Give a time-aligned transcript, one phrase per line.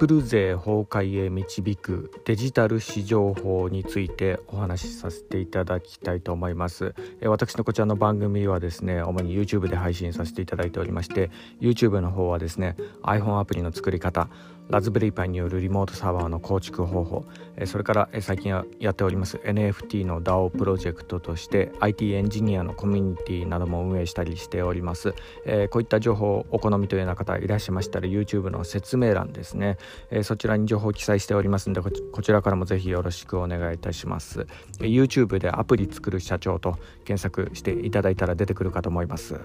[0.00, 14.30] ップル税崩壊へ導くデジタル市場法についてお話しさせていただきたいと思います、え、私のこちらの番組はですね主に YouTube で配信させていただいておりまして YouTube の方はですね iPhone アプリの作り方
[14.70, 17.24] ラズベリーパイによるリモートサーバーの構築方法
[17.66, 25.14] それから最近やっております NFT の DAO プロジェクトとして IT エンジニアのコミュニティなども運営したりしております、
[25.44, 29.76] えこういった情報お好みというような方いらっしゃいましたら YouTube の説明欄ですね、
[30.10, 34.46] えそちらに情報を記載しておりますのでこちらからもぜひよろしくお願いいたします。
[34.78, 39.40] YouTube でアプリ作る社長と検索していただいたら出てくるかと思います。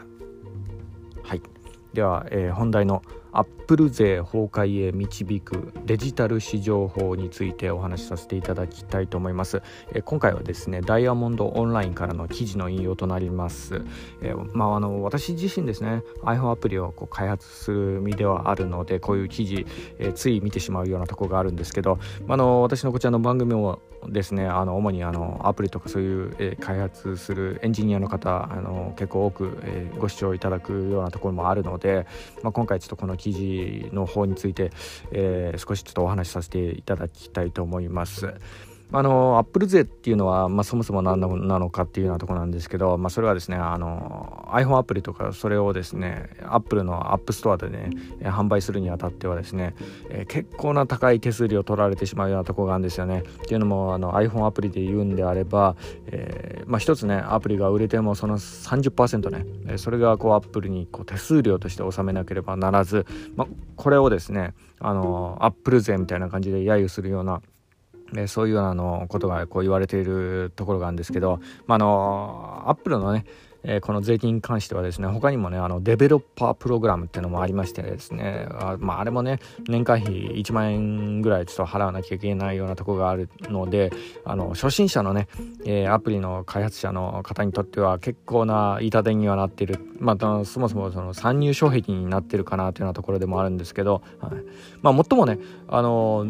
[1.24, 1.42] はい。
[1.94, 3.02] では、えー、本題の
[3.36, 9.62] アップル税崩壊へ導くデジタル市場法についてお話しさせていただきたいと思います、
[9.94, 13.82] え、今回はですねダイヤモンドオンラインからの記事の引用となります、
[14.22, 19.66] え、まああの私自身ですね iPhone アプリをこう開発する身ではあるのでこういう記事、
[20.00, 22.00] えつい見てしまうようなところがあるんですけど、
[22.30, 32.08] あの私のこちらの番組もですねあの主にあのアプリとかそういう、え開発するエンジニアの方あの結構多く、えご視聴いただくようなところもあるので、
[32.42, 34.72] まあ、今回ちょっとこの記事記事の方について、
[35.12, 38.36] えー、少しちょっとお話しさせていただきたいと思います。
[38.92, 47.90] あのアップル税っていうのは、まあ、そもそも何なのかっていうようなところなんですけど、まあ、それはですねあの iPhone アプリとかそれをですねアップルの App Store でね
[48.22, 49.76] 販売するにあたってはですね、
[50.10, 53.20] えー、結構な高い手数料取られてしまうようなところがあるんですよね。
[53.20, 55.76] っていうのもあの iPhone アプリで言うんであれば、
[56.08, 63.06] えーまあ、一つねアプリが売れてもその30%ねそれがこうアップルにこう手数料として納めなければならず、
[63.36, 67.42] まあ、これをですねあのアップル税みたいな感じで揶揄するような
[68.16, 73.26] えそういうようなのことがこう言われているところがあるんですけど、まあ、あのアップルのね
[73.68, 83.92] えー、この税金に関してはですね他にもねあのデベロッパープログラムっていうのもありましてですねあ,、まあ、あれもね年会費1万円ぐらいちょっと払わなきゃいけないようなところがあるので
[84.24, 85.28] あの初心者のね、
[85.66, 89.80] えー、アプリの開発者の方にとっては結構な痛手にはなっている。
[90.00, 94.32] まあそもそもその参入障壁になってるかなというようなところでもあるんですけど、はい。
[94.82, 96.28] まあ、もっともねあの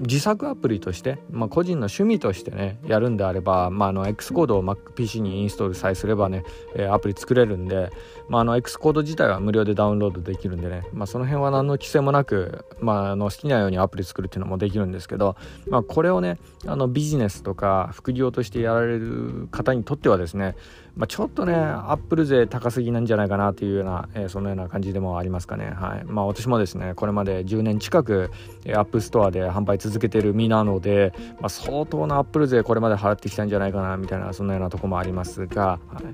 [0.00, 6.44] 自作アプリとして、まあ、個人の趣味としてねやるんであれば、まあ、あの X コードを MacPC にインストールさえすればね
[6.78, 7.90] えアプリ作れるんで、
[8.28, 15.36] まあ、あの X コード自体は無料でダウンロードできるんでね、まあ、その辺は何の規制もなく、まあ、あの好きなようにアプリ作るっていうのもできるんですけど、
[15.68, 20.56] まあ、これをねあのビジネスとか副業としてやられる方にとってはですね
[20.96, 25.66] まあ、ちょっとねアップル税高すぎなんじゃないかなというような、えー、そのような感じでもありますかね。
[25.66, 26.04] はい。
[26.04, 28.30] まあ私もですねこれまで10年近く、
[28.64, 36.04] えー、 App Store で販売続けてる身なので、まあ、相当なアップル税これまで払ってきたんじゃないかなみたいなそんなようなとこもありますが、はい。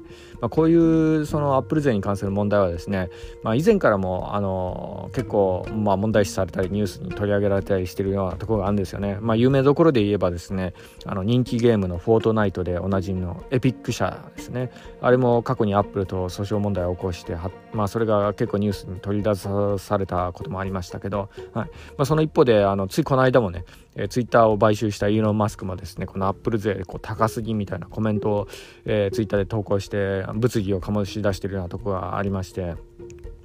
[0.40, 3.08] まあ、こういうそのアップル税に関する問題はですね、
[3.42, 10.74] まあ、以前からもあの結構、まあ、問題視されたりニュースに取り上げられたりしてるようなところがあるんですよね、まあ、有名どころで言えばですね
[11.06, 14.70] あの人気ゲームのフォートナイトでおなじみのエピック社ですね。
[15.00, 17.34] あれも過去にアップルと訴訟問題を起こして
[17.72, 21.68] まあ、それが結構ニュースに取り出されたこともありましたけど、はい。
[21.96, 23.64] まあ、その一方であのついこの間もね、
[23.96, 28.48] えー、ツイッターを買収したイーロン・マスクもですねこのアップル税こう高すぎみたいなコメントを、
[28.84, 32.74] えー、ツイッターで投稿して物議を醸し出してるようなとこがありまして。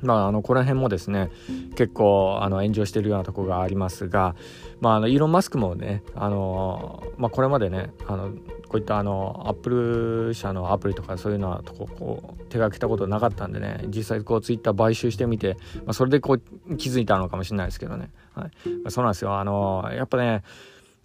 [0.01, 1.31] まあ、あのこの辺もですね
[1.75, 4.35] 結構あの炎上しているようなところがありますが、
[4.79, 8.29] まあ、あのイーロン・マスクもねあの、まあ、これまでねあの
[8.67, 18.69] こういったあのアップル社のアプリとかそういうのはとここう手がけたことなかったんでね実際こうツイッター買収してみて、まあ、それでこう気づいたのかもしれないですけどね、はい。
[18.69, 19.39] まあ、そうなんですよ。
[19.39, 20.44] あのやっぱね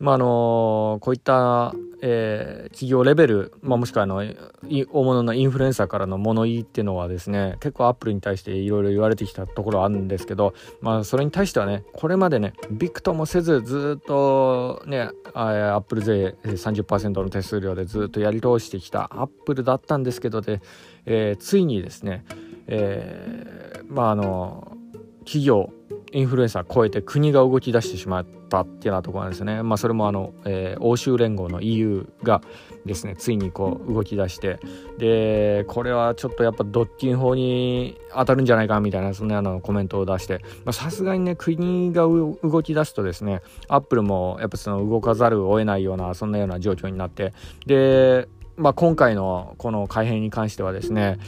[0.03, 20.61] まあ、あのこういった、えー、企業レベル、まあ、もしくはあの大物のインフルエンサーからの物言いっていうのはですね結構アップルに対していろいろ言われてきたところはあるんですけど、まあ、それに対してはねこれまでねびくともせずずっとねアップル税30%の手数料でずっとやり通してきたアップルだったんですけどで、
[21.07, 22.25] えー、ついにですね、
[22.67, 24.77] えー、まああの
[25.21, 25.73] 企業
[26.11, 29.63] インフルエンサー超えて国が動き出してしまったっていうようなところなんですね。
[29.63, 32.43] まあ、それもあの、えー、欧州連合の EU が
[32.85, 34.59] ですねついにこう動き出して
[34.99, 40.41] でこれはちょっとやっぱドッキン法に当たるんじゃないかみたいなそんなようなコメントを出して
[40.73, 47.33] さすがにね国が動き出すとですねアップルもやっぱその動かざるを得ないようなそんなような状況になって
[47.67, 51.19] でまあ、今回のこの改変に関してはですね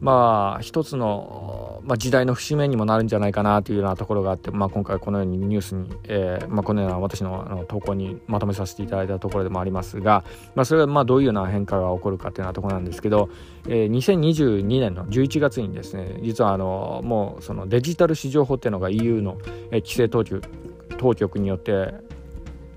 [0.00, 10.24] まあ一つの、まあ、時代の節目にもなるんじゃないかなというようなところがあって、まあ、今回このようにニュースに、えーまあ、このような私のあの投稿にまとめさせていただいたところでもありますが、
[10.54, 13.28] まあ、それはまあどういうような変化が起こるかというようなところなんですけど、
[13.66, 19.38] えー、2022年の11月にですね実はあのもうそのデジタル市場法っていうのが EU の、
[19.70, 20.42] え、規制当局
[20.98, 21.94] 当局によって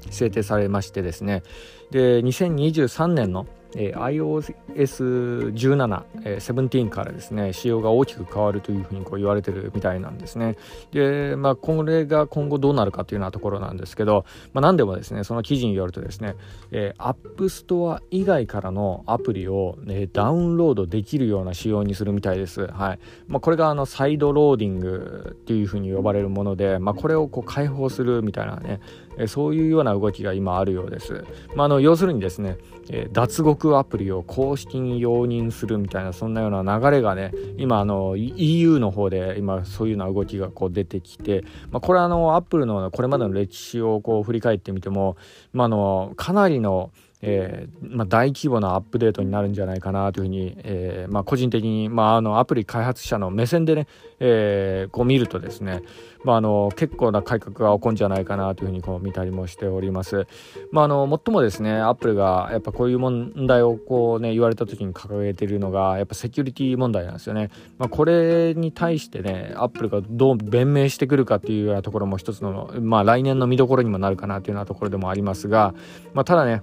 [0.10, 1.44] 制定されましてですね。
[1.92, 10.56] で2023年のえー、iOS17、えー、17からですね仕様が大きく変わるというふうにこう言われてるみたいなんですね。
[10.92, 16.36] でまあこれが今後どうなるかというようなところなんですけど、まあ、何でもですねその記事によるとですね、
[16.72, 23.00] えー、App Store 以外からのアプリを、ね、ダウンロードできるような仕様にするみたいです、はい。
[23.28, 28.80] まあ、これがあのサイドローディングっていうふうに呼ばれるもので、まあ、これをこう開放するみたいなね
[29.18, 31.24] えそういうような動きが今あるようです。
[31.56, 32.58] まあ、あの要するにですね、
[32.90, 45.18] え脱獄アプリを公式に容認するみたいなそんなような流れがね今あの EU の方で今そういうような動きがこう出てきて、まあ、これはあのアップルのこれまでの歴史をこう振り返ってみても、
[45.54, 46.92] まあ、あのかなりの
[47.28, 53.88] えーまあ、大規模なアップデートになるんじゃないかなというふうに、えーまあ、個人的に、まあ、あのアプリ開発者の目線でね、
[54.20, 55.82] えー、こう見るとですね、
[56.24, 60.28] まあ、あの結構な改革が起こるんじゃないかなというふうにこう見たりもしております。
[60.72, 67.50] まあ、あの最もですねアップルがやっぱこういう問題をこう、ね、言われた時に掲げているのがやっぱセキュリティ問題なんですよね。
[67.80, 75.74] まあ、これに対してねアップルがどう弁明してくるかっていうようなところも一つの、まあ、来年の見どころにもなるかなというようなところでもありますが、
[76.14, 76.62] まあ、ただね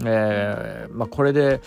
[0.00, 1.60] えーまあ、これで、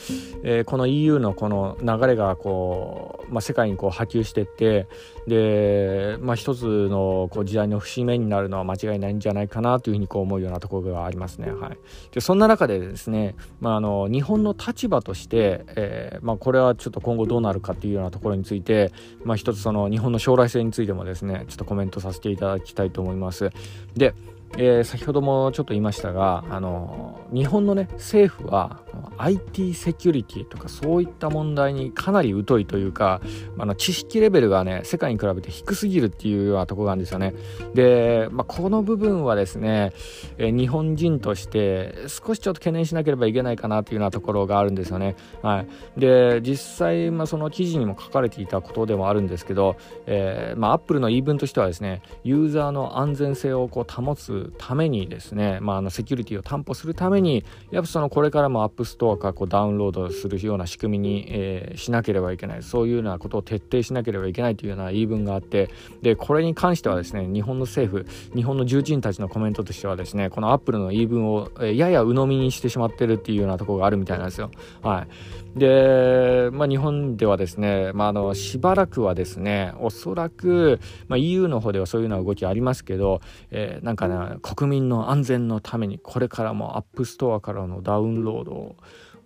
[0.43, 4.87] えー、この EU のこの流れがこう、まあ、世界にこう波及していって
[5.27, 11.51] で、まあ、一つのこう時代の節目になるのは間違いないんじゃないかなというふうにこう思うようなところがありますね。
[11.51, 11.77] はい、
[12.11, 18.91] でそんな中でですね、まあ、あの日本の立場として、えーまあ、これはちょっと今後どうなるかっていうようなところについて、
[19.23, 23.49] まあ、一つその日本の将来性についてもですねちょっとコメントさせていただきたいと思います。
[23.95, 24.13] で
[24.57, 28.81] えー、先ほどもちょっと言いましたがあの日本のね政府は
[29.17, 33.21] IT セキュリティとかそういった問題にかなり疎いというか
[33.57, 37.33] あの知識レベルがね世界に比べて低すぎるっていうようなところがあるんですよね。
[37.73, 39.93] で、まあ、この部分はですね、
[40.37, 45.15] えー、日本人として少しちょっと懸念しなければいけないかなというようなところがあるんですよね。
[45.41, 45.67] はい。
[45.99, 49.75] で実際、まあ、その記事にも書かれていたことでもあるんですけど、
[50.05, 65.69] えーまあ、アップルの言い分としてはですねユーザーの安全性をこう保つためにですね、まあ、あのセキュリティを担保するためにやっぱそのこれからも App Store からこうダウンロードするような仕組みに、えー、しなければいけないそういうようなことを徹底しなければいけないというような言い分があって
[66.01, 68.05] でこれに関してはですね日本の政府
[68.35, 74.51] 日本の重鎮たちのコメントとしてはですねこのアップルの言い分を、えー、やや鵜呑みにしてしまってるっていうようなところがあるみたいなんですよ。
[74.81, 75.07] はい、
[75.55, 83.21] で、まあ、日本ではですね、まあ、あのしばらくはですねおそらく、まあ、EU の方ではそういうような動きありますけど、
[83.51, 88.75] えー、なんかね国民の安全のためにこれからも App Store からのダウンロード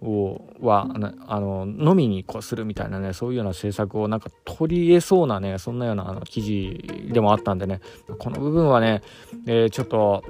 [0.02, 0.88] をは
[1.28, 7.82] あののみにこうするみたいなねそういうような政策をなんか取り得そうなねそんなようなあの記事でもあったんでね
[8.18, 9.02] この部分はね、
[9.46, 10.24] えー、ちょっと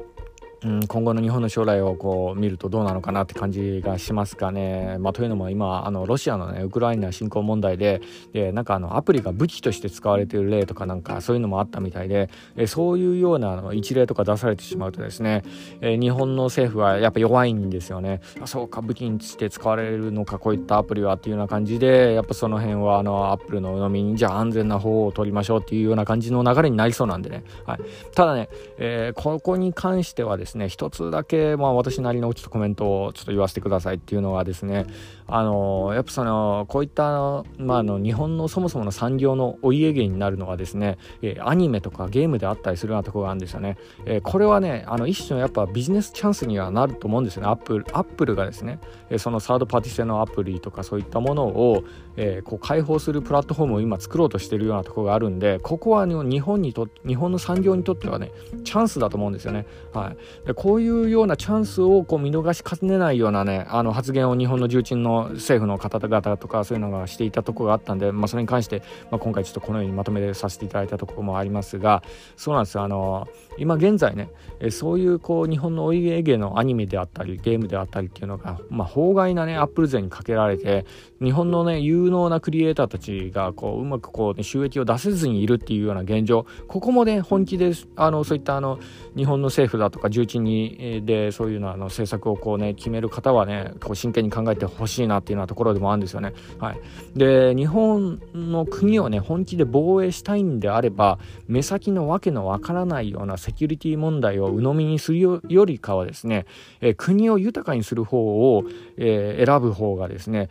[0.63, 4.97] うん、今後の日本の将来をこう見るとどうなのかなって感じがしますかね。
[4.99, 8.01] まあ、というのも今あのロシアの、ね、ウクライナ侵攻問題で
[8.33, 15.43] でなんかあのアプリが武器として使われている例とかなんかそういうのもあったみたいでえそういうようなあの一例とか出されてしまうとですね
[15.81, 18.21] え日本の政府はやっぱ弱いんですよね。
[18.41, 27.43] あそうか武器にして使われるのかこういったアプリはっていうような感じでやっぱその辺はあのアップルの飲みにじゃあ安全な方を取りましょうっていうような感じの流れになりそうなんでね。
[27.65, 27.79] はい、
[28.13, 34.85] ただね、えー、ここに関してはですね一つだけけ、まあ、私なりのちょっとコメントをちょっと言わせてくださいっていうのはですね
[35.31, 47.49] あのやっぱそのこういった、まあ、あの日本のそもそもの産業のお家芸になるのはですね、えー、アニメとかゲームであったりするようなところがあるんですよね、えー、これはねあの一種のやっぱビジネスチャンスにはなると思うんですよね。
[47.49, 51.83] アップルアップルがですね、えー、そのサードパーティ製のアプリとかそういったものを、
[52.17, 58.31] えー、こう開放するプラットフォームを今作ろうとしているようなところがあるんでここは、ね、日本にと日本の産業にとってはね
[58.63, 72.03] チャンスだと思うんですよね、はい、でこういうようなチャンスをこう見逃しかねないようなねあの発言を日本の重鎮の政府の方々とかそういうのがしていたところがあったんで、まあ、それに関して、まあ、今回ちょっとこのようにまとめさせていただいたところもありますが
[72.35, 72.83] そうなんですよ。
[72.83, 74.29] あの今現在ね
[74.71, 80.85] そういうこう日本のお家芸のアニメであったりゲームであったりっていうのが、まあ、法外なねアップル勢にかけられて
[81.21, 88.79] 日本のね有能なクリエイターたちがこううまくこう、ね、収益を出せずにいるっていうような現状ここもね本気であのそういったあの
[89.15, 96.33] 日本の政府だとか重鎮にでそういうのあの政策をこうね決める方はねこう真剣に考えてほしいなっていうようなところでもあるんですよね。
[96.59, 96.79] はい、
[97.15, 106.45] で日本の国をね本気で防衛したいんであれば目先のわけのわからないようなセキュリティ問題を鵜呑みにするよりかはですね、
[106.81, 108.63] え国を豊かにする方を、
[108.97, 110.49] えー、選ぶ方がですね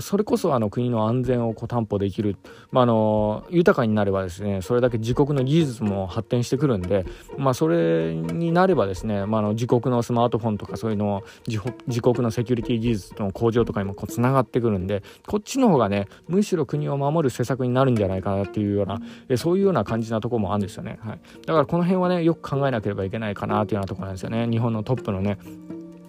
[0.00, 2.36] それこそあの国の安全をこう担保できる、
[2.70, 24.46] まあ、の豊かになればですねそれだけ自国の技術も発展してくるんで、まあ、それになればですね、まあ、の自国のスマートフォンとかそういうの自自国のセキュリティ技術の向上とかにもこうつながってくるんでこっちの方がねむしろ国を守る施策になるんじゃないかなっていうようなえそういうような感じなとこもあるんですよね、はい、だからこの辺はねよく考えなければいけないかなというようなとこなんですよね。
[24.48, 25.38] 日本のトップのね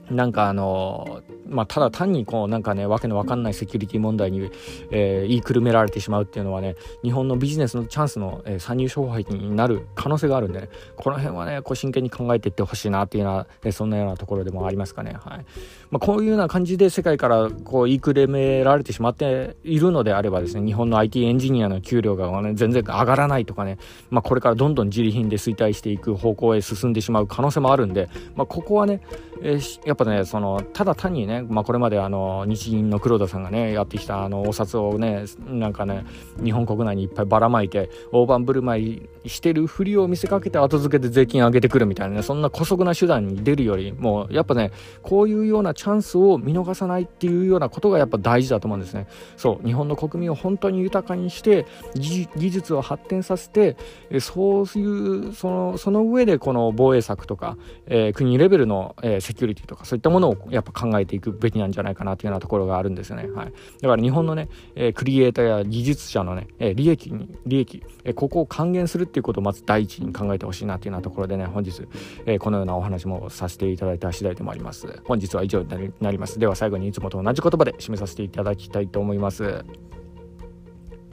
[0.10, 4.52] なんかあのまあ、ただ単にこうなんかねわけのわかんないセキュリティ問題に、
[4.92, 15.46] えー、言いくるめられてしまうっていうのはね日本のビジネスのチャンスの、えー、参入障壁になる可能性があるんでねこの辺はねこう真剣に考えていってほしいなっていうような、えー、そんなようなところでもありますかね、はい。
[15.92, 23.78] まあ、こういうような感じで世界からこう言いくるめられてしまっているのであればですね日本の IT エンジニアの給料が、ね、全然上がらないとかね、
[24.10, 29.02] まあ、これからどんどん自利品で衰退していく方向へ進んでしまう可能性もあるんで、まあ、ここはね、
[29.42, 36.06] えー、やっぱねそのただ単にね、まあ、これまであの日銀の黒田さんがねやってきたあのお札をねなんかね
[36.44, 44.72] 日本国内にいっぱいばらまいて大盤振る舞いしてるふりを見せかけて後付けで税金上げてくるみたいなねそんな姑息な手段に出るよりもやっぱね
[45.04, 49.08] こういうようなチャンスを見逃さないっていうようなことがやっぱ大事だと思うんですね。
[49.38, 51.66] そう日本の国民を本当に豊かにして
[51.96, 53.78] 技術を発展させて
[54.20, 54.84] そうい
[55.30, 63.30] うそのその上でこの防衛策とか、えー、国レベルの、えー、セキュリティとかそういったものをやっぱ考えていくくべきなんじゃないかなというようなところがあるんですよね。
[63.30, 71.88] はい、だから日本のね、えー、クリエイターや技術者のね、えー、利益に利益、えー、ここを還元するっていうことをまず第一に考えてほしいなというようなところでね本日、
[72.26, 75.02] えー、このようなお話もさせていただいた次第でもあります。
[75.06, 76.40] 本日は以上になります。
[76.40, 79.64] では最後にいつもと同じ言葉で締めさせていただきたいと思います。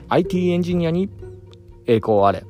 [0.09, 1.09] IT エンジニアに
[1.85, 2.43] 栄光あれ。